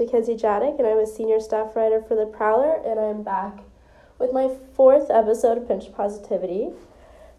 [0.00, 3.58] is MacKenzie Jadick, and I'm a senior staff writer for The Prowler, and I'm back
[4.18, 6.68] with my fourth episode of Pinch Positivity.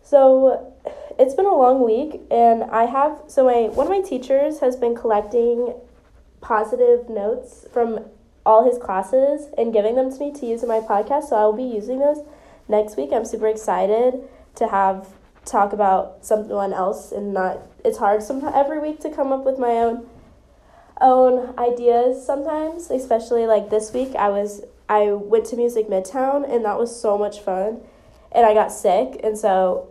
[0.01, 0.73] So,
[1.17, 4.75] it's been a long week, and I have so my one of my teachers has
[4.75, 5.73] been collecting
[6.41, 8.05] positive notes from
[8.45, 11.29] all his classes and giving them to me to use in my podcast.
[11.29, 12.25] So I will be using those
[12.67, 13.09] next week.
[13.13, 14.21] I'm super excited
[14.55, 15.09] to have
[15.45, 17.59] talk about someone else and not.
[17.83, 20.09] It's hard some every week to come up with my own
[21.01, 24.15] own ideas sometimes, especially like this week.
[24.15, 27.81] I was I went to Music Midtown and that was so much fun,
[28.31, 29.89] and I got sick, and so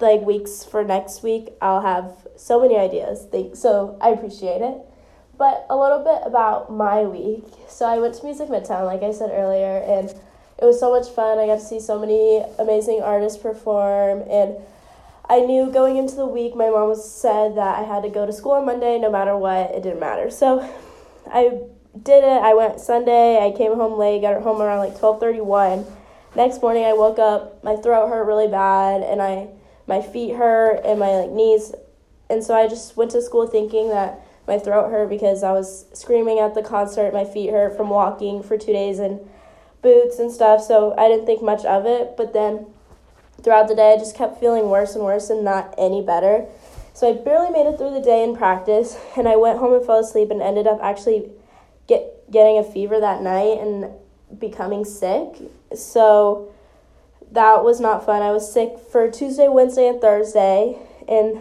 [0.00, 3.26] like weeks for next week I'll have so many ideas.
[3.30, 4.78] Think so I appreciate it.
[5.36, 7.44] But a little bit about my week.
[7.68, 11.08] So I went to Music Midtown, like I said earlier, and it was so much
[11.14, 11.38] fun.
[11.38, 14.56] I got to see so many amazing artists perform, and
[15.28, 18.32] I knew going into the week, my mom said that I had to go to
[18.32, 19.72] school on Monday no matter what.
[19.72, 20.30] It didn't matter.
[20.30, 20.60] So
[21.26, 21.60] I
[22.02, 22.42] did it.
[22.42, 23.38] I went Sunday.
[23.44, 24.22] I came home late.
[24.22, 25.84] Got home around like twelve thirty one.
[26.34, 27.62] Next morning, I woke up.
[27.62, 29.48] My throat hurt really bad, and I
[29.86, 31.74] my feet hurt and my like knees,
[32.30, 35.86] and so I just went to school thinking that my throat hurt because I was
[35.92, 37.12] screaming at the concert.
[37.12, 39.28] My feet hurt from walking for two days in
[39.82, 40.62] boots and stuff.
[40.62, 42.16] So I didn't think much of it.
[42.16, 42.66] But then
[43.42, 46.46] throughout the day, I just kept feeling worse and worse and not any better.
[46.94, 49.86] So I barely made it through the day in practice, and I went home and
[49.86, 51.30] fell asleep and ended up actually
[51.86, 53.90] get getting a fever that night and
[54.38, 55.36] becoming sick.
[55.74, 56.52] So
[57.30, 58.22] that was not fun.
[58.22, 61.40] I was sick for Tuesday, Wednesday, and Thursday, and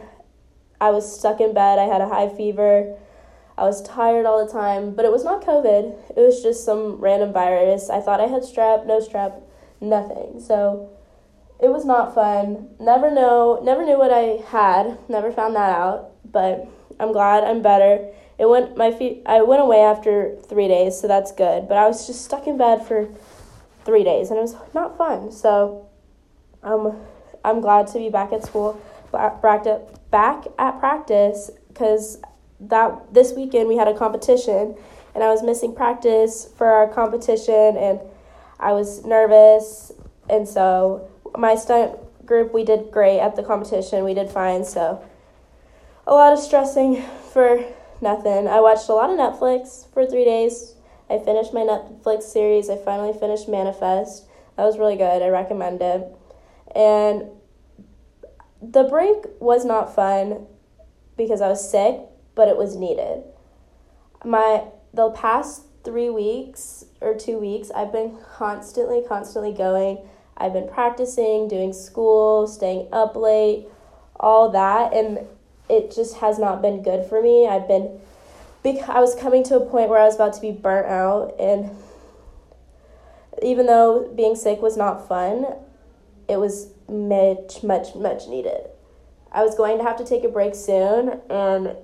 [0.79, 1.79] I was stuck in bed.
[1.79, 2.95] I had a high fever.
[3.57, 6.11] I was tired all the time, but it was not COVID.
[6.15, 7.89] It was just some random virus.
[7.89, 9.41] I thought I had strep, no strep,
[9.81, 10.39] nothing.
[10.39, 10.91] So
[11.59, 12.69] it was not fun.
[12.79, 14.97] Never know, never knew what I had.
[15.09, 16.67] Never found that out, but
[16.99, 18.11] I'm glad I'm better.
[18.37, 21.87] It went my feet I went away after 3 days, so that's good, but I
[21.87, 23.09] was just stuck in bed for
[23.85, 25.31] 3 days and it was not fun.
[25.31, 25.89] So
[26.63, 26.95] um
[27.43, 28.79] I'm glad to be back at school,
[29.11, 32.19] back at back at practice cuz
[32.59, 34.75] that this weekend we had a competition
[35.15, 37.99] and I was missing practice for our competition and
[38.59, 39.91] I was nervous
[40.29, 44.03] and so my stunt group we did great at the competition.
[44.03, 45.03] We did fine, so
[46.05, 47.01] a lot of stressing
[47.33, 47.63] for
[48.01, 48.47] nothing.
[48.47, 50.75] I watched a lot of Netflix for 3 days.
[51.09, 52.69] I finished my Netflix series.
[52.69, 54.25] I finally finished Manifest.
[54.55, 55.21] That was really good.
[55.21, 56.05] I recommend it.
[56.75, 57.29] And
[58.61, 60.47] the break was not fun
[61.15, 61.99] because I was sick,
[62.35, 63.23] but it was needed.
[64.25, 69.99] My the past 3 weeks or 2 weeks I've been constantly constantly going.
[70.37, 73.65] I've been practicing, doing school, staying up late,
[74.19, 75.19] all that and
[75.69, 77.47] it just has not been good for me.
[77.47, 77.99] I've been
[78.87, 81.71] I was coming to a point where I was about to be burnt out and
[83.41, 85.45] even though being sick was not fun,
[86.27, 88.69] it was much much much needed.
[89.31, 91.75] I was going to have to take a break soon and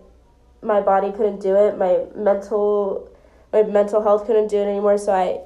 [0.61, 1.77] my body couldn't do it.
[1.77, 3.09] My mental
[3.51, 5.41] my mental health couldn't do it anymore, so I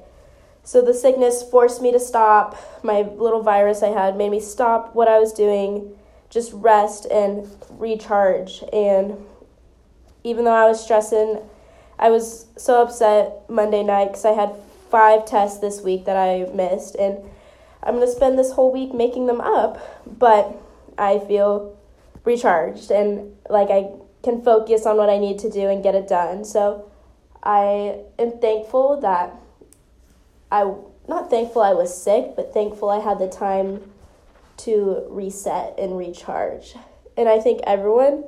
[0.68, 2.54] so the sickness forced me to stop.
[2.82, 5.96] My little virus I had made me stop what I was doing,
[6.28, 8.62] just rest and recharge.
[8.70, 9.16] And
[10.24, 11.40] even though I was stressing,
[11.98, 14.52] I was so upset Monday night cuz I had
[14.90, 17.16] 5 tests this week that I missed and
[17.82, 20.54] I'm going to spend this whole week making them up, but
[20.98, 21.78] I feel
[22.26, 23.88] recharged and like I
[24.22, 26.44] can focus on what I need to do and get it done.
[26.44, 26.90] So
[27.42, 29.34] I am thankful that
[30.50, 30.72] I
[31.08, 33.90] not thankful I was sick, but thankful I had the time
[34.58, 36.74] to reset and recharge.
[37.16, 38.24] And I think everyone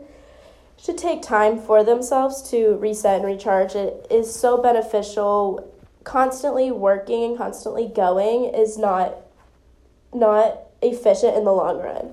[0.78, 3.74] should take time for themselves to reset and recharge.
[3.74, 5.66] It is so beneficial.
[6.04, 9.16] Constantly working and constantly going is not
[10.14, 12.12] not efficient in the long run.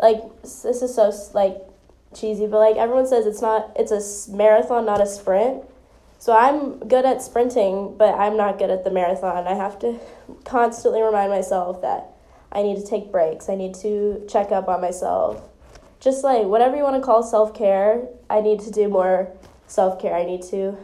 [0.00, 1.58] Like this is so like
[2.14, 5.62] cheesy, but like everyone says it's not it's a marathon, not a sprint.
[6.20, 9.46] So I'm good at sprinting, but I'm not good at the marathon.
[9.46, 10.00] I have to
[10.44, 12.10] constantly remind myself that
[12.50, 13.48] I need to take breaks.
[13.48, 15.48] I need to check up on myself.
[16.00, 19.30] Just like whatever you want to call self-care, I need to do more
[19.68, 20.14] self-care.
[20.14, 20.76] I need to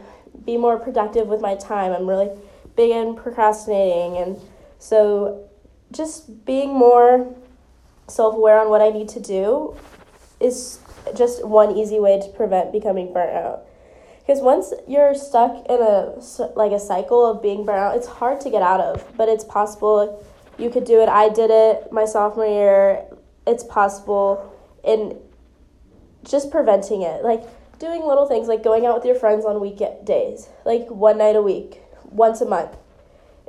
[0.45, 1.91] be more productive with my time.
[1.91, 2.29] I'm really
[2.75, 4.39] big in procrastinating and
[4.79, 5.49] so
[5.91, 7.33] just being more
[8.07, 9.75] self-aware on what I need to do
[10.39, 10.79] is
[11.15, 13.65] just one easy way to prevent becoming burnt out.
[14.25, 16.19] Because once you're stuck in a
[16.55, 19.05] like a cycle of being burnt out, it's hard to get out of.
[19.15, 20.25] But it's possible.
[20.57, 21.09] You could do it.
[21.09, 23.05] I did it my sophomore year.
[23.45, 24.51] It's possible,
[24.83, 25.19] in
[26.23, 27.23] just preventing it.
[27.23, 27.43] Like
[27.77, 31.41] doing little things like going out with your friends on weekdays, like one night a
[31.41, 32.75] week, once a month,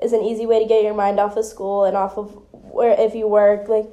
[0.02, 2.94] is an easy way to get your mind off of school and off of where
[2.98, 3.86] if you work, like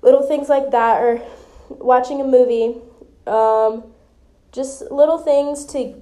[0.00, 1.20] little things like that, or
[1.68, 2.78] watching a movie,
[3.26, 3.84] um,
[4.52, 5.94] just little things to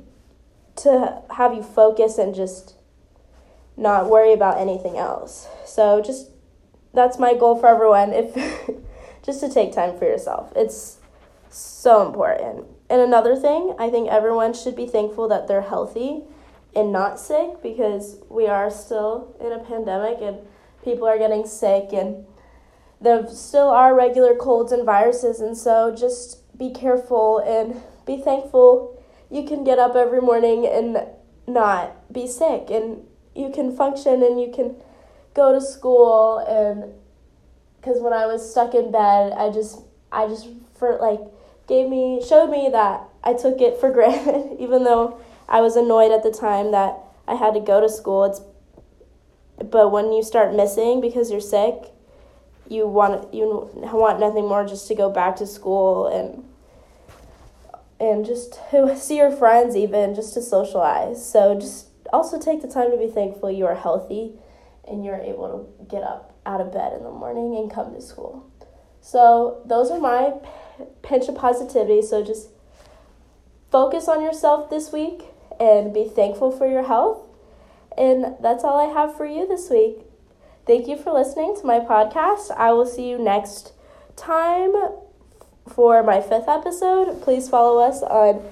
[0.77, 2.75] to have you focus and just
[3.77, 5.49] not worry about anything else.
[5.65, 6.31] So just
[6.95, 8.13] that's my goal for everyone.
[8.13, 8.35] If
[9.23, 10.99] just to take time for yourself, it's
[11.51, 12.67] so important.
[12.89, 16.23] And another thing, I think everyone should be thankful that they're healthy
[16.75, 20.39] and not sick because we are still in a pandemic and
[20.85, 22.25] people are getting sick and
[23.01, 29.03] there still are regular colds and viruses and so just be careful and be thankful.
[29.31, 30.99] You can get up every morning and
[31.47, 33.03] not be sick and
[33.35, 34.77] you can function and you can
[35.35, 36.95] go to school and
[37.81, 39.81] because when I was stuck in bed I just
[40.11, 40.49] I just
[40.79, 41.21] for like
[41.69, 46.11] gave me showed me that I took it for granted even though I was annoyed
[46.11, 46.99] at the time that
[47.29, 48.25] I had to go to school.
[48.25, 48.41] It's
[49.59, 51.75] but when you start missing because you're sick
[52.69, 56.45] you want you want nothing more just to go back to school and
[57.99, 61.25] and just to see your friends even just to socialize.
[61.25, 64.33] So just also take the time to be thankful you are healthy
[64.87, 68.01] and you're able to get up out of bed in the morning and come to
[68.01, 68.49] school.
[69.01, 70.35] So those are my
[71.03, 72.03] pinch of positivity.
[72.03, 72.49] So just
[73.71, 75.23] focus on yourself this week
[75.59, 77.29] and be thankful for your health.
[77.97, 79.99] And that's all i have for you this week.
[80.67, 82.51] Thank you for listening to my podcast.
[82.51, 83.73] I will see you next
[84.17, 84.75] time
[85.69, 87.23] for my fifth episode.
[87.23, 88.43] Please follow us on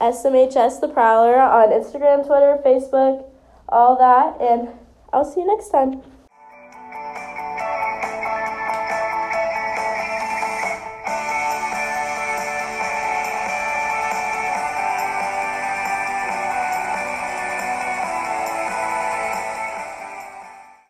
[0.00, 3.24] SMHS The Prowler on Instagram, Twitter, Facebook,
[3.68, 4.40] all that.
[4.40, 4.68] And
[5.12, 6.02] I'll see you next time.